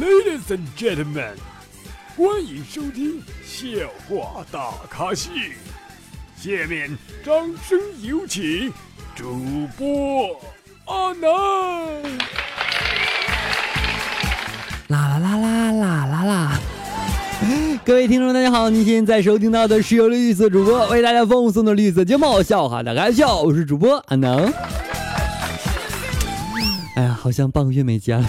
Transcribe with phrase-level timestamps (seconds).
[0.00, 1.36] Ladies and gentlemen，
[2.16, 3.68] 欢迎收听笑
[4.08, 5.30] 话大咖秀。
[6.36, 6.90] 下面
[7.24, 7.34] 掌
[7.66, 8.72] 声有请
[9.14, 10.38] 主播
[10.86, 11.28] 阿南。
[14.88, 16.60] 啦啦啦啦啦啦啦！
[17.84, 24.52] 各位听众，大家好，您现在收听到的是由绿色主播为大家奉送的绿色节目《笑话大咖秀》，我是主播阿能。
[26.94, 28.28] 哎呀，好像半个月没见了。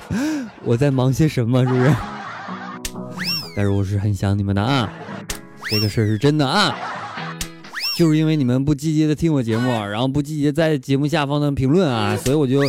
[0.64, 1.64] 我在忙些什么？
[1.64, 1.94] 是不是？
[3.56, 4.90] 但是我是很想你们的啊，
[5.70, 6.74] 这个事儿是真的啊，
[7.96, 12.60] 就是因为你们不积极的听我节目，然后不积极在节目下方的评论啊，所以我就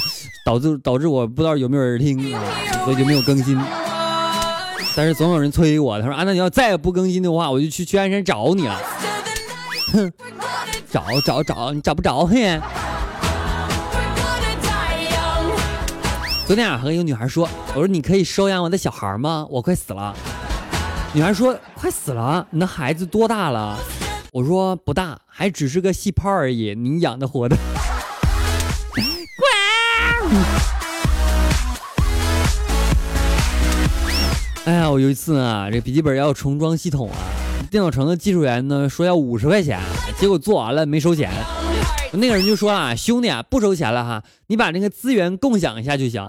[0.45, 2.41] 导致导致我不知道有没有人听啊，
[2.83, 3.57] 所以就没有更新。
[4.95, 8.79] 但是总有人催我，他说啊，那你要再也不更新的话，我就去去鞍山找你了。
[9.91, 10.11] 哼，
[10.89, 12.59] 找找找，你找不着嘿。
[16.53, 19.43] 昨天啊，和一个女孩说：“我说你可以收养我的小孩吗？
[19.49, 20.15] 我快死了。”
[21.11, 22.45] 女孩说：“快死了？
[22.51, 23.75] 你的孩子多大了？”
[24.31, 26.75] 我说：“不大，还只是个细胞而已。
[26.75, 27.57] 你养的活的。
[28.95, 29.49] ”乖。
[34.65, 37.17] 哎呀，我有一次啊，这笔记本要重装系统啊，
[37.71, 39.81] 电脑城的技术员呢说要五十块钱，
[40.19, 41.31] 结果做完了没收钱。
[42.13, 46.25] 那个人就说啊：“兄弟啊，不收钱了哈，你把那个资源共享一下就行。”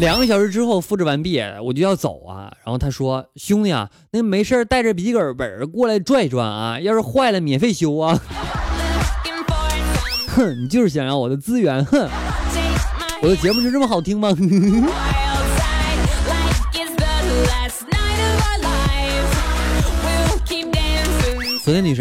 [0.00, 2.50] 两个小时之后复制完毕，我就要走啊。
[2.64, 8.18] 然后他说：“兄弟啊，那没事带着笔记本本过来转一转啊，要是坏了免费修啊。”
[10.34, 12.08] 哼，你就是想要我的资源，哼！
[13.20, 14.34] 我的节目就这么好听吗？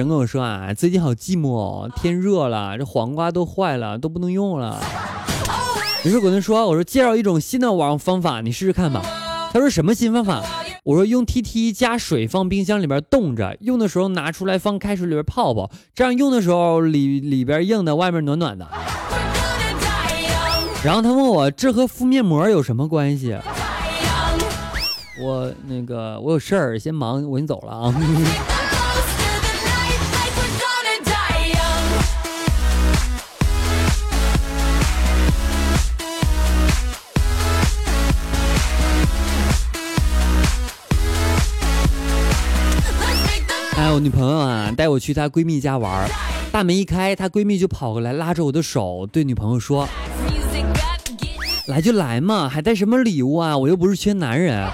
[0.02, 4.82] 神跟我说啊，最近好寂寞，天热了，这黄瓜都坏了，都不能用了。
[6.04, 9.04] 于是我跟她说，我说介绍一种新的网方法，你试试看吧。
[9.54, 10.42] 他说什么新方法？
[10.86, 18.68] 我说用 TT 加水放冰箱里边冻着，用的时候拿出来放开水里边泡泡，这样用的时候里里边硬的，外面暖暖的。
[20.84, 23.38] 然后他问我这和敷面膜有什么关系？
[25.22, 27.94] 我那个我有事儿，先忙，我先走了啊。
[43.94, 46.10] 我女朋友啊，带我去她闺蜜家玩，
[46.50, 49.86] 大门一开，她闺蜜就跑过来拉着我的手，对女朋友说
[51.68, 53.58] ：“来就来嘛，还带什么礼物啊？
[53.58, 54.66] 我又不是缺男人。”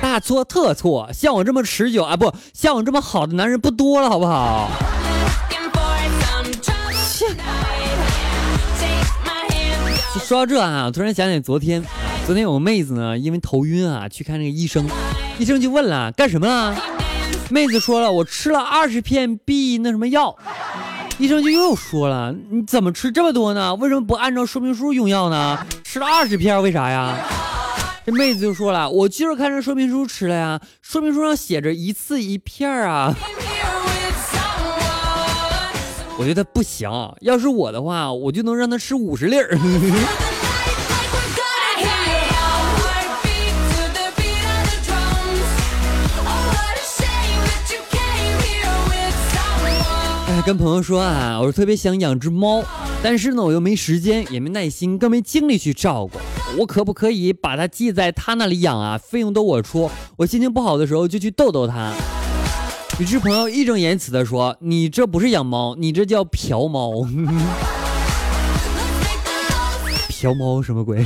[0.00, 4.70] 大错特错，像我这么持久啊，不像我这么好的男人不多了，好不好？
[10.24, 11.82] 说到这啊，突然想起昨天，
[12.26, 14.86] 昨天有个妹子呢，因为头晕啊，去看那个医生，
[15.38, 16.76] 医生就问了，干什么了？
[17.50, 20.36] 妹子说了，我吃了二十片 B 那什么药，
[21.18, 23.74] 医生就又说了，你怎么吃这么多呢？
[23.76, 25.66] 为什么不按照说明书用药呢？
[25.82, 27.16] 吃了二十片，为啥呀？
[28.04, 33.14] 这妹子就说了，我就是看着说明书吃了呀，说明书上写着一次一片啊。
[36.18, 39.58] 我觉得不行，要是我的话，我就能让他吃五十粒儿。
[50.48, 52.64] 跟朋友说啊，我说特别想养只猫，
[53.02, 56.18] 但是呢，我又没时间，也没耐心，更没精力去照顾。
[56.58, 58.96] 我可不可以把它寄在他那里养啊？
[58.96, 61.92] 费用都我出，我心情不好的时候就去逗逗它。
[62.98, 67.06] 于是朋友义正言辞的说：“你这不是养猫，你这叫嫖猫。
[70.08, 71.04] 嫖猫什么鬼？”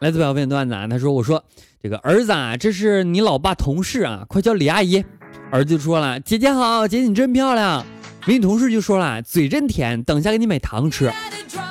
[0.00, 1.44] 来自表妹段子啊，他说：“我说
[1.82, 5.04] 这个儿子啊，这是你老爸同事啊，快叫李阿姨。”
[5.50, 7.84] 儿子说了：“姐姐好，姐你真漂亮。”
[8.26, 11.10] 美女同事就说了：“嘴真甜，等下给你买糖吃。”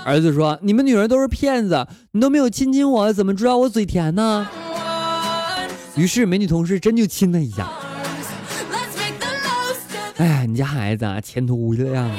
[0.06, 4.48] 儿子说：“你们女人都是骗子，你都没有亲亲我，怎么知道我嘴甜呢？”
[5.96, 7.70] 于是美女同事真就亲了一下。
[10.18, 12.16] 哎，你家孩子啊，前途无量啊！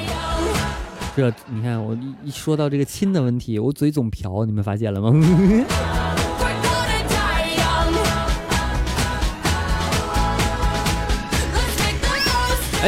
[1.15, 5.11] 这你看，我一说到这个亲的问题，我嘴总瓢，你们发现了吗？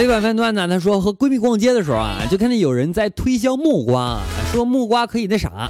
[0.01, 5.69] 一百饭段呢，他说和闺蜜逛街的时候啊，就看见有人在推销木瓜，说木瓜可以那啥，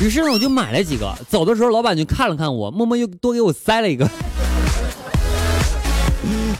[0.00, 1.14] 于是呢我就买了几个。
[1.28, 4.06] 走的时候，老板就看了看我，默默又多给我塞了一个。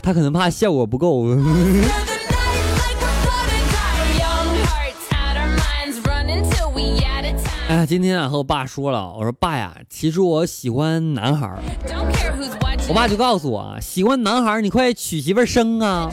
[0.01, 1.27] 他可能怕效果不够。
[7.69, 11.61] 哎呀，今天啊和我爸说了，我说爸呀，其实我喜欢男孩。
[11.85, 12.57] Don't care who's
[12.89, 16.09] 我爸就告诉我啊，喜欢男孩，你快娶媳妇生啊。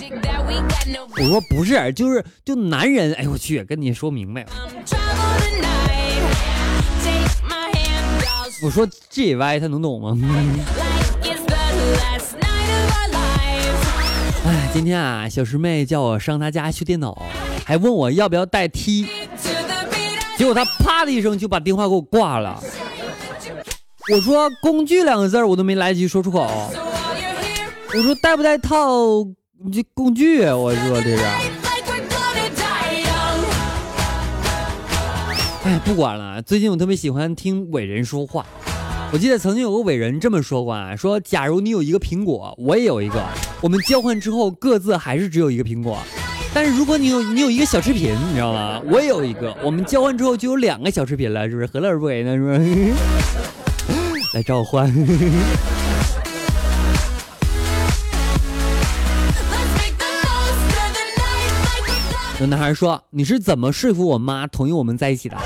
[1.16, 4.44] 我说不是，就是就男人，哎我去，跟你说明白。
[8.62, 10.18] 我说 G Y 他能懂吗？
[14.46, 17.22] 哎，今天啊，小师妹叫我上她家修电脑，
[17.64, 19.06] 还问我要不要带 T，
[20.36, 22.60] 结果她啪的一声就把电话给我挂了。
[24.12, 26.46] 我说工具两个字儿我都没来及说出口。
[27.96, 29.24] 我说带不带套？
[29.72, 31.24] 这工具，我说这是。
[35.64, 38.44] 哎，不管了，最近我特别喜欢听伟人说话。
[39.10, 43.24] 我记得曾经有个伟人这么说过啊，说假如你有一个苹果，我也有一个，
[43.62, 45.98] 我们交换之后各自还是只有一个苹果。
[46.52, 48.82] 但是如果你有你有一个小视频，你知道吗？
[48.90, 51.66] 我也有一个，我们交换之后就有两个小视频了，是不是？
[51.66, 52.36] 何乐而不为呢？
[52.36, 52.92] 是不是？
[54.34, 54.92] 来召唤。
[62.40, 65.36] 有男孩说：“你是怎么说服我妈同意我们在一起的？”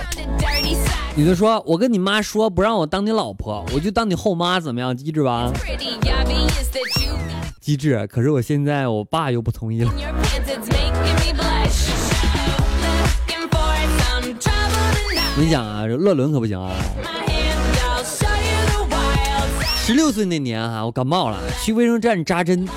[1.14, 4.96] 女的说：“我跟你妈说不让我当你老婆，我就当你后妈，怎么样？
[4.96, 5.52] 机智吧？
[7.60, 8.06] 机智。
[8.06, 9.90] 可是我现在我爸又不同意了。
[15.36, 16.72] 我跟你讲啊，这乐伦可不行啊。
[19.88, 22.68] 十六岁那年哈，我感冒了，去卫生站扎针，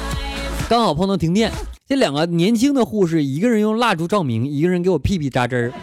[0.69, 1.51] 刚好碰到停电。
[1.85, 5.73] 这两个年轻的护士，一个人用蜡烛照明，一个人给我屁屁扎针儿。”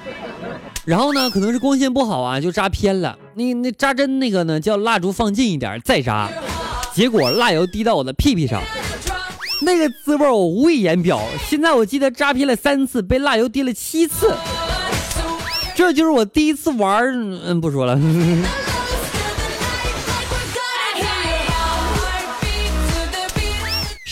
[0.87, 3.19] 然后呢，可能是光线不好啊，就扎偏了。
[3.35, 6.31] 那那扎针那个呢，叫蜡烛放近一点再扎，
[6.95, 8.63] 结果蜡油滴到我的屁屁上，
[9.61, 11.21] 那个滋味我无以言表。
[11.47, 14.35] 现在我记得扎偏了三次，被蜡油滴了七次，
[15.77, 17.05] 这就是我第一次玩
[17.45, 18.01] 嗯，不说了。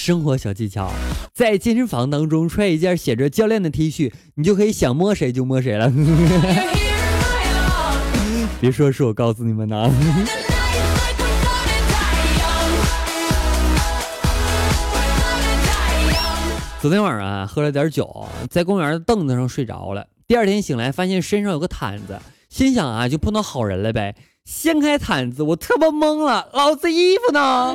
[0.06, 0.92] 生活小技巧，
[1.34, 5.92] 在健身房当中穿一件写着教练的 T 恤，你就可以想摸谁就摸谁了。
[8.60, 9.90] 别说是我告诉你们的。
[16.80, 20.06] 昨天晚上啊，喝了点酒，在公园的凳子上睡着了。
[20.28, 24.14] 第二天醒来，发现身上有个毯子，心想啊，就碰到好人了呗。
[24.44, 27.74] 掀开毯子，我特么懵了，老子衣服呢？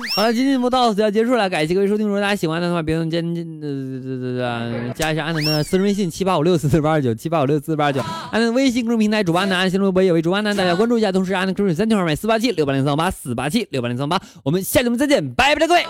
[0.16, 2.06] 好了，今天节目到此要结束了，感谢各位收听。
[2.06, 3.16] 如果大家喜欢的话，别忘记
[4.94, 8.00] 加一下安南的私人微信七八五六四四八二九 七八五六四四八二九，
[8.30, 11.12] 安南微信公众平台主播安南，新浪微博也为主播安南，大家关注一下。
[11.12, 15.84] 同时，安南 QQ 三条号码四八七六八零三八四八七六八零三八，我们下期节目再见，拜拜了各位。